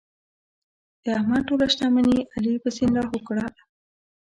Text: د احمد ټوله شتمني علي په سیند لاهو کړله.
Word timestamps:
د 1.03 1.05
احمد 1.19 1.41
ټوله 1.47 1.65
شتمني 1.73 2.17
علي 2.35 2.53
په 2.63 2.69
سیند 2.75 2.93
لاهو 2.95 3.17
کړله. 3.27 3.47